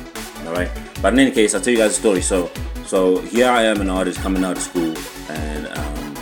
All 0.47 0.53
right. 0.53 0.71
But 1.01 1.13
in 1.13 1.19
any 1.19 1.31
case, 1.31 1.53
I'll 1.53 1.61
tell 1.61 1.73
you 1.73 1.79
guys 1.79 1.91
a 1.91 1.99
story. 1.99 2.21
So 2.21 2.51
so 2.85 3.19
here 3.21 3.49
I 3.49 3.63
am, 3.63 3.81
an 3.81 3.89
artist 3.89 4.19
coming 4.19 4.43
out 4.43 4.57
of 4.57 4.63
school, 4.63 4.93
and 5.29 5.67
um, 5.67 6.15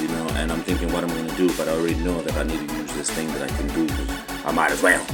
you 0.00 0.08
know, 0.08 0.26
and 0.36 0.52
I'm 0.52 0.62
thinking 0.62 0.92
what 0.92 1.04
I'm 1.04 1.10
gonna 1.10 1.36
do, 1.36 1.48
but 1.56 1.68
I 1.68 1.72
already 1.72 1.96
know 1.96 2.20
that 2.22 2.36
I 2.36 2.42
need 2.42 2.68
to 2.68 2.74
use 2.76 2.92
this 2.94 3.10
thing 3.10 3.28
that 3.28 3.42
I 3.42 3.56
can 3.56 3.68
do. 3.68 3.88
I 4.48 4.52
might 4.52 4.70
as 4.70 4.82
well. 4.82 5.04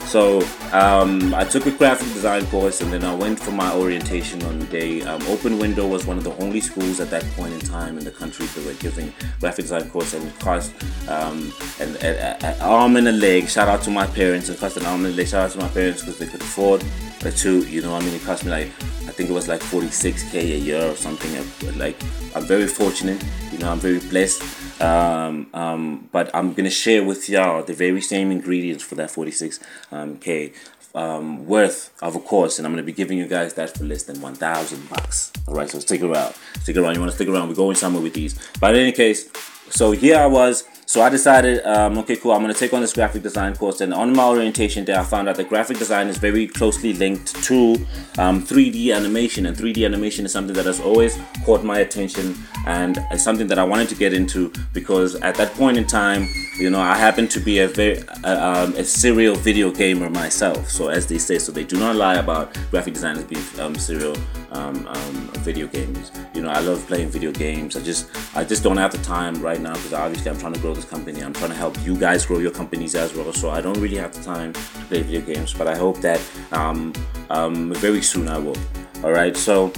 so 0.06 0.42
um, 0.72 1.32
I 1.34 1.44
took 1.44 1.64
a 1.64 1.70
graphic 1.70 2.12
design 2.12 2.44
course 2.46 2.82
and 2.82 2.92
then 2.92 3.04
I 3.04 3.14
went 3.14 3.40
for 3.40 3.52
my 3.52 3.72
orientation 3.74 4.42
on 4.42 4.58
the 4.58 4.66
day. 4.66 5.00
Um, 5.00 5.22
Open 5.28 5.58
Window 5.58 5.86
was 5.86 6.04
one 6.04 6.18
of 6.18 6.24
the 6.24 6.36
only 6.42 6.60
schools 6.60 7.00
at 7.00 7.08
that 7.08 7.24
point 7.36 7.54
in 7.54 7.60
time 7.60 7.96
in 7.96 8.04
the 8.04 8.10
country 8.10 8.44
that 8.44 8.66
were 8.66 8.74
giving 8.74 9.14
graphic 9.40 9.64
design 9.64 9.88
course 9.88 10.12
and 10.12 10.26
it 10.28 10.38
cost 10.40 10.74
um, 11.08 11.50
an, 11.80 11.96
an, 12.04 12.36
an, 12.44 12.60
arm 12.60 12.96
and 12.96 13.08
a 13.08 13.12
leg. 13.12 13.48
Shout 13.48 13.68
out 13.68 13.82
to 13.84 13.90
my 13.90 14.06
parents. 14.06 14.50
It 14.50 14.58
cost 14.58 14.76
an 14.76 14.84
arm 14.84 15.06
and 15.06 15.14
a 15.14 15.16
leg. 15.16 15.28
Shout 15.28 15.46
out 15.46 15.52
to 15.52 15.58
my 15.58 15.68
parents 15.68 16.02
because 16.02 16.18
they 16.18 16.26
could 16.26 16.42
afford 16.42 16.84
it 17.26 17.36
too. 17.36 17.60
You 17.68 17.82
know, 17.82 17.94
I 17.94 18.00
mean, 18.00 18.14
it 18.14 18.22
cost 18.22 18.44
me 18.44 18.50
like 18.50 18.68
I 19.06 19.12
think 19.12 19.30
it 19.30 19.32
was 19.32 19.48
like 19.48 19.60
46k 19.60 20.34
a 20.34 20.58
year 20.58 20.82
or 20.90 20.96
something. 20.96 21.30
Like 21.78 21.96
I'm 22.34 22.44
very 22.44 22.66
fortunate. 22.66 23.22
You 23.52 23.58
know, 23.58 23.70
I'm 23.70 23.80
very 23.80 23.98
blessed. 23.98 24.42
Um, 24.80 25.48
um, 25.52 26.08
but 26.12 26.34
I'm 26.34 26.54
gonna 26.54 26.70
share 26.70 27.04
with 27.04 27.28
y'all 27.28 27.62
the 27.62 27.74
very 27.74 28.00
same 28.00 28.30
ingredients 28.30 28.82
for 28.82 28.94
that 28.94 29.10
46k 29.10 30.54
um, 30.92 31.02
um, 31.02 31.46
worth 31.46 31.90
of 32.02 32.16
a 32.16 32.20
course, 32.20 32.58
and 32.58 32.66
I'm 32.66 32.72
gonna 32.72 32.82
be 32.82 32.92
giving 32.92 33.18
you 33.18 33.26
guys 33.26 33.54
that 33.54 33.76
for 33.76 33.84
less 33.84 34.04
than 34.04 34.20
1,000 34.20 34.88
bucks. 34.88 35.32
All 35.46 35.54
right, 35.54 35.68
so 35.68 35.78
stick 35.80 36.02
around, 36.02 36.34
stick 36.62 36.76
around. 36.76 36.94
You 36.94 37.00
wanna 37.00 37.12
stick 37.12 37.28
around? 37.28 37.48
We're 37.48 37.54
going 37.54 37.76
somewhere 37.76 38.02
with 38.02 38.14
these. 38.14 38.38
But 38.58 38.74
in 38.74 38.82
any 38.82 38.92
case, 38.92 39.30
so 39.68 39.92
here 39.92 40.18
I 40.18 40.26
was 40.26 40.64
so 40.90 41.02
I 41.02 41.08
decided, 41.08 41.64
um, 41.64 41.98
okay, 41.98 42.16
cool, 42.16 42.32
I'm 42.32 42.44
to 42.48 42.52
take 42.52 42.72
on 42.72 42.80
this 42.80 42.92
graphic 42.92 43.22
design 43.22 43.54
course. 43.54 43.80
And 43.80 43.94
on 43.94 44.12
my 44.12 44.24
orientation 44.24 44.84
day, 44.84 44.96
I 44.96 45.04
found 45.04 45.28
out 45.28 45.36
that 45.36 45.48
graphic 45.48 45.78
design 45.78 46.08
is 46.08 46.18
very 46.18 46.48
closely 46.48 46.92
linked 46.94 47.40
to 47.44 47.74
um, 48.18 48.42
3D 48.42 48.92
animation. 48.92 49.46
And 49.46 49.56
3D 49.56 49.84
animation 49.84 50.24
is 50.26 50.32
something 50.32 50.56
that 50.56 50.66
has 50.66 50.80
always 50.80 51.16
caught 51.44 51.62
my 51.62 51.78
attention 51.78 52.34
and 52.66 52.98
it's 53.12 53.22
something 53.22 53.46
that 53.46 53.58
I 53.60 53.62
wanted 53.62 53.88
to 53.90 53.94
get 53.94 54.12
into 54.12 54.52
because 54.72 55.14
at 55.14 55.36
that 55.36 55.54
point 55.54 55.76
in 55.76 55.86
time, 55.86 56.26
you 56.58 56.70
know, 56.70 56.80
I 56.80 56.96
happen 56.96 57.28
to 57.28 57.38
be 57.38 57.60
a 57.60 57.68
very 57.68 58.02
uh, 58.24 58.64
um, 58.64 58.74
a 58.74 58.82
serial 58.82 59.36
video 59.36 59.70
gamer 59.70 60.10
myself. 60.10 60.68
So 60.68 60.88
as 60.88 61.06
they 61.06 61.18
say, 61.18 61.38
so 61.38 61.52
they 61.52 61.62
do 61.62 61.78
not 61.78 61.94
lie 61.94 62.16
about 62.16 62.58
graphic 62.72 62.94
designers 62.94 63.22
being 63.24 63.44
um, 63.60 63.76
serial 63.76 64.16
um, 64.52 64.86
um, 64.86 65.30
video 65.38 65.66
games. 65.66 66.10
You 66.34 66.42
know, 66.42 66.50
I 66.50 66.60
love 66.60 66.86
playing 66.86 67.08
video 67.08 67.32
games. 67.32 67.76
I 67.76 67.80
just 67.80 68.08
I 68.36 68.44
just 68.44 68.62
don't 68.62 68.76
have 68.76 68.92
the 68.92 68.98
time 68.98 69.40
right 69.40 69.60
now 69.60 69.74
because 69.74 69.92
obviously 69.92 70.30
I'm 70.30 70.38
trying 70.38 70.54
to 70.54 70.60
grow 70.60 70.74
this 70.74 70.84
company. 70.84 71.20
I'm 71.20 71.32
trying 71.32 71.50
to 71.50 71.56
help 71.56 71.80
you 71.84 71.96
guys 71.96 72.26
grow 72.26 72.38
your 72.38 72.50
companies 72.50 72.94
as 72.94 73.14
well. 73.14 73.32
So 73.32 73.50
I 73.50 73.60
don't 73.60 73.78
really 73.78 73.96
have 73.96 74.12
the 74.12 74.22
time 74.22 74.52
to 74.52 74.60
play 74.88 75.02
video 75.02 75.20
games, 75.20 75.54
but 75.54 75.66
I 75.68 75.76
hope 75.76 75.98
that 76.00 76.20
um, 76.52 76.92
um, 77.30 77.72
very 77.74 78.02
soon 78.02 78.28
I 78.28 78.38
will. 78.38 78.56
All 79.04 79.12
right, 79.12 79.36
so. 79.36 79.72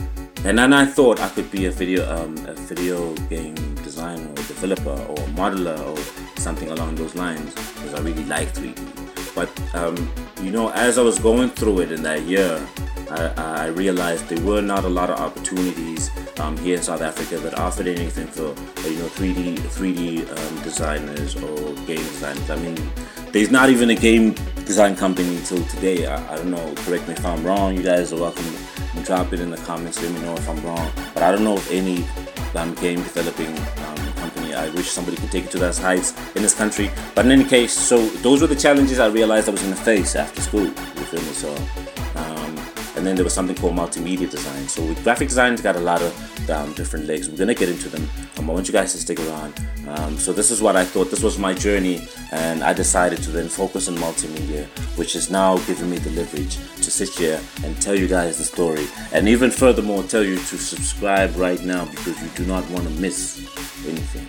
And 0.44 0.58
then 0.58 0.72
I 0.72 0.84
thought 0.84 1.20
I 1.20 1.28
could 1.28 1.52
be 1.52 1.66
a 1.66 1.70
video 1.70 2.02
um, 2.12 2.36
a 2.48 2.54
video 2.54 3.14
game 3.30 3.54
designer 3.76 4.28
or 4.28 4.34
developer 4.34 4.90
or 4.90 5.16
modeler 5.38 5.78
or 5.78 6.40
something 6.40 6.68
along 6.68 6.96
those 6.96 7.14
lines 7.14 7.54
because 7.54 7.94
I 7.94 8.00
really 8.00 8.24
like 8.24 8.52
3D. 8.52 9.02
But 9.36 9.48
um, 9.74 9.96
you 10.42 10.50
know, 10.50 10.70
as 10.70 10.98
I 10.98 11.02
was 11.02 11.18
going 11.18 11.50
through 11.50 11.80
it 11.80 11.92
in 11.92 12.02
that 12.02 12.22
year, 12.22 12.60
I, 13.12 13.64
I 13.64 13.66
realized 13.66 14.28
there 14.28 14.44
were 14.44 14.62
not 14.62 14.84
a 14.84 14.88
lot 14.88 15.10
of 15.10 15.18
opportunities 15.18 16.10
um, 16.40 16.56
here 16.56 16.76
in 16.76 16.82
South 16.82 17.02
Africa 17.02 17.38
that 17.38 17.58
offered 17.58 17.86
anything 17.86 18.26
for 18.26 18.54
you 18.88 18.98
know 18.98 19.08
3D 19.08 19.58
3D 19.58 20.28
um, 20.30 20.62
designers 20.62 21.36
or 21.36 21.74
game 21.86 21.98
designers. 21.98 22.48
I 22.48 22.56
mean, 22.56 22.90
there's 23.32 23.50
not 23.50 23.70
even 23.70 23.90
a 23.90 23.94
game 23.94 24.34
design 24.64 24.96
company 24.96 25.36
until 25.36 25.62
today. 25.66 26.06
I, 26.06 26.32
I 26.32 26.36
don't 26.36 26.50
know. 26.50 26.74
Correct 26.78 27.06
me 27.06 27.14
if 27.14 27.24
I'm 27.24 27.44
wrong. 27.44 27.76
You 27.76 27.82
guys 27.82 28.12
are 28.12 28.20
welcome 28.20 28.44
to 28.94 29.02
drop 29.02 29.32
it 29.32 29.40
in 29.40 29.50
the 29.50 29.58
comments. 29.58 30.02
Let 30.02 30.12
me 30.12 30.20
know 30.22 30.34
if 30.34 30.48
I'm 30.48 30.62
wrong. 30.64 30.90
But 31.12 31.22
I 31.22 31.32
don't 31.32 31.44
know 31.44 31.56
if 31.56 31.70
any 31.70 32.04
um, 32.54 32.74
game 32.76 33.02
developing 33.02 33.56
um, 33.56 34.12
company. 34.14 34.54
I 34.54 34.70
wish 34.70 34.88
somebody 34.90 35.16
could 35.16 35.30
take 35.30 35.44
it 35.44 35.50
to 35.52 35.58
those 35.58 35.78
heights 35.78 36.14
in 36.34 36.42
this 36.42 36.54
country. 36.54 36.90
But 37.14 37.26
in 37.26 37.32
any 37.32 37.44
case, 37.44 37.72
so 37.72 38.06
those 38.26 38.40
were 38.40 38.46
the 38.46 38.56
challenges 38.56 38.98
I 38.98 39.08
realized 39.08 39.48
I 39.48 39.52
was 39.52 39.62
going 39.62 39.74
to 39.74 39.80
face 39.80 40.16
after 40.16 40.40
school. 40.40 40.64
You 40.64 41.04
feel 41.10 41.20
me? 41.20 41.32
So 41.32 41.54
and 43.02 43.08
then 43.08 43.16
there 43.16 43.24
was 43.24 43.34
something 43.34 43.56
called 43.56 43.74
multimedia 43.74 44.30
design. 44.30 44.68
So 44.68 44.86
with 44.86 45.02
graphic 45.02 45.26
design, 45.26 45.54
it's 45.54 45.60
got 45.60 45.74
a 45.74 45.80
lot 45.80 46.00
of 46.00 46.50
um, 46.50 46.72
different 46.74 47.06
legs. 47.06 47.28
We're 47.28 47.36
gonna 47.36 47.52
get 47.52 47.68
into 47.68 47.88
them. 47.88 48.08
Um, 48.38 48.48
I 48.48 48.52
want 48.52 48.68
you 48.68 48.72
guys 48.72 48.92
to 48.92 48.98
stick 48.98 49.18
around. 49.18 49.54
Um, 49.88 50.16
so 50.18 50.32
this 50.32 50.52
is 50.52 50.62
what 50.62 50.76
I 50.76 50.84
thought. 50.84 51.10
This 51.10 51.20
was 51.20 51.36
my 51.36 51.52
journey, 51.52 52.06
and 52.30 52.62
I 52.62 52.72
decided 52.72 53.20
to 53.24 53.32
then 53.32 53.48
focus 53.48 53.88
on 53.88 53.96
multimedia, 53.96 54.66
which 54.96 55.16
is 55.16 55.32
now 55.32 55.58
giving 55.66 55.90
me 55.90 55.98
the 55.98 56.10
leverage 56.10 56.58
to 56.76 56.90
sit 56.92 57.08
here 57.08 57.40
and 57.64 57.82
tell 57.82 57.98
you 57.98 58.06
guys 58.06 58.38
the 58.38 58.44
story, 58.44 58.86
and 59.12 59.28
even 59.28 59.50
furthermore, 59.50 60.04
tell 60.04 60.22
you 60.22 60.36
to 60.36 60.56
subscribe 60.56 61.34
right 61.34 61.60
now 61.64 61.86
because 61.86 62.22
you 62.22 62.28
do 62.36 62.46
not 62.46 62.62
want 62.70 62.84
to 62.84 62.94
miss 63.00 63.40
anything. 63.84 64.28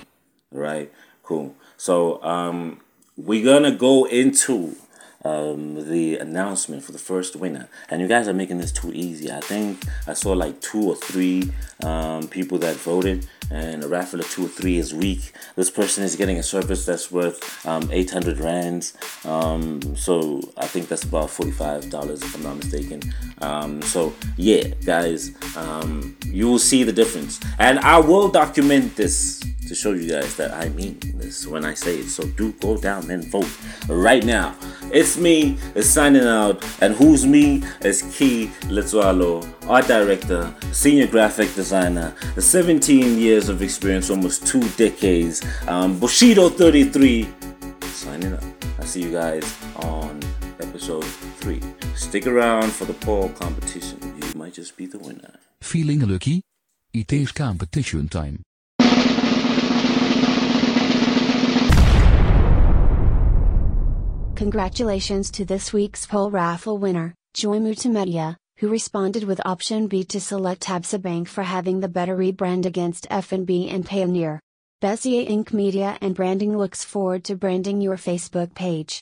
Right, 0.51 0.91
cool. 1.21 1.55
So 1.77 2.23
um, 2.23 2.81
we're 3.17 3.45
gonna 3.45 3.75
go 3.75 4.05
into 4.05 4.75
um, 5.23 5.89
the 5.89 6.17
announcement 6.17 6.83
for 6.83 6.91
the 6.91 6.99
first 6.99 7.35
winner. 7.35 7.67
And 7.89 8.01
you 8.01 8.07
guys 8.07 8.27
are 8.27 8.33
making 8.33 8.57
this 8.57 8.71
too 8.71 8.91
easy. 8.93 9.31
I 9.31 9.39
think 9.39 9.83
I 10.07 10.13
saw 10.13 10.33
like 10.33 10.61
two 10.61 10.81
or 10.89 10.95
three 10.95 11.51
um, 11.83 12.27
people 12.27 12.57
that 12.59 12.75
voted, 12.75 13.27
and 13.51 13.83
a 13.83 13.87
raffle 13.87 14.19
of 14.19 14.29
two 14.29 14.45
or 14.45 14.49
three 14.49 14.77
is 14.77 14.93
weak. 14.93 15.33
This 15.55 15.69
person 15.69 16.03
is 16.03 16.15
getting 16.15 16.37
a 16.37 16.43
service 16.43 16.85
that's 16.85 17.11
worth 17.11 17.65
um, 17.65 17.89
800 17.91 18.39
rands. 18.39 18.97
Um, 19.25 19.95
so 19.95 20.41
I 20.57 20.67
think 20.67 20.87
that's 20.87 21.03
about 21.03 21.29
$45 21.29 22.11
if 22.11 22.35
I'm 22.35 22.43
not 22.43 22.57
mistaken. 22.57 23.01
Um, 23.41 23.81
so 23.81 24.13
yeah, 24.37 24.67
guys, 24.85 25.31
um, 25.55 26.17
you 26.25 26.47
will 26.47 26.59
see 26.59 26.83
the 26.83 26.93
difference. 26.93 27.39
And 27.59 27.79
I 27.79 27.99
will 27.99 28.29
document 28.29 28.95
this 28.95 29.43
to 29.67 29.75
show 29.75 29.91
you 29.91 30.09
guys 30.09 30.35
that 30.35 30.53
I 30.53 30.69
mean 30.69 30.99
this 31.15 31.47
when 31.47 31.65
I 31.65 31.73
say 31.73 31.99
it. 31.99 32.09
So 32.09 32.25
do 32.25 32.51
go 32.53 32.77
down 32.77 33.09
and 33.09 33.25
vote 33.25 33.49
right 33.87 34.23
now. 34.23 34.55
It's 34.93 35.17
me, 35.17 35.57
it's 35.73 35.89
signing 35.89 36.27
out, 36.27 36.63
and 36.79 36.93
who's 36.93 37.25
me? 37.25 37.63
It's 37.81 38.03
Key 38.15 38.51
Letsoalo, 38.69 39.43
art 39.67 39.87
director, 39.87 40.53
senior 40.71 41.07
graphic 41.07 41.51
designer, 41.55 42.13
17 42.37 43.17
years 43.17 43.49
of 43.49 43.63
experience, 43.63 44.11
almost 44.11 44.45
two 44.45 44.61
decades. 44.77 45.41
Um, 45.67 45.99
Bushido 45.99 46.47
33, 46.47 47.27
signing 47.81 48.33
up. 48.33 48.43
I 48.77 48.85
see 48.85 49.01
you 49.01 49.11
guys 49.11 49.43
on 49.77 50.19
episode 50.59 51.05
3. 51.05 51.59
Stick 51.95 52.27
around 52.27 52.71
for 52.71 52.85
the 52.85 52.93
poll 52.93 53.29
competition. 53.29 53.97
You 54.21 54.37
might 54.37 54.53
just 54.53 54.77
be 54.77 54.85
the 54.85 54.99
winner. 54.99 55.39
Feeling 55.61 56.07
lucky? 56.07 56.43
It 56.93 57.11
is 57.11 57.31
competition 57.31 58.09
time. 58.09 58.43
Congratulations 64.35 65.29
to 65.29 65.45
this 65.45 65.71
week's 65.71 66.07
poll 66.07 66.31
raffle 66.31 66.79
winner, 66.79 67.13
Joy 67.35 67.59
Multimedia, 67.59 68.35
who 68.57 68.67
responded 68.67 69.23
with 69.25 69.39
option 69.45 69.87
B 69.87 70.03
to 70.05 70.19
select 70.19 70.63
Absa 70.63 70.99
Bank 70.99 71.27
for 71.27 71.43
having 71.43 71.79
the 71.79 71.87
better 71.87 72.17
rebrand 72.17 72.65
against 72.65 73.07
FNB 73.09 73.71
and 73.71 73.85
Payoneer. 73.85 74.39
Bezierink 74.81 75.53
Media 75.53 75.99
and 76.01 76.15
Branding 76.15 76.57
looks 76.57 76.83
forward 76.83 77.23
to 77.25 77.35
branding 77.35 77.79
your 77.79 77.95
Facebook 77.95 78.55
page. 78.55 79.01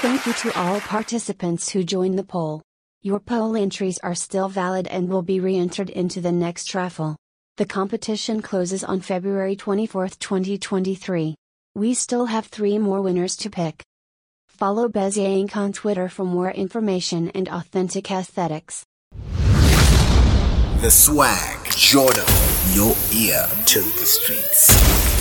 Thank 0.00 0.26
you 0.26 0.32
to 0.32 0.58
all 0.58 0.80
participants 0.80 1.68
who 1.68 1.84
joined 1.84 2.18
the 2.18 2.24
poll. 2.24 2.62
Your 3.02 3.20
poll 3.20 3.54
entries 3.54 3.98
are 3.98 4.14
still 4.14 4.48
valid 4.48 4.86
and 4.88 5.10
will 5.10 5.22
be 5.22 5.40
re 5.40 5.58
entered 5.58 5.90
into 5.90 6.22
the 6.22 6.32
next 6.32 6.74
raffle. 6.74 7.16
The 7.58 7.66
competition 7.66 8.40
closes 8.40 8.82
on 8.82 9.00
February 9.00 9.56
24, 9.56 10.08
2023. 10.08 11.34
We 11.76 11.92
still 11.94 12.26
have 12.26 12.46
three 12.46 12.78
more 12.78 13.02
winners 13.02 13.36
to 13.38 13.50
pick. 13.50 13.82
Follow 14.46 14.88
Bezierink 14.88 15.56
on 15.56 15.72
Twitter 15.72 16.08
for 16.08 16.24
more 16.24 16.48
information 16.48 17.30
and 17.30 17.48
authentic 17.48 18.12
aesthetics. 18.12 18.84
The 20.80 20.90
swag, 20.90 21.68
Jordan, 21.70 22.22
your 22.74 22.94
ear 23.12 23.48
to 23.66 23.80
the 23.80 24.06
streets. 24.06 25.13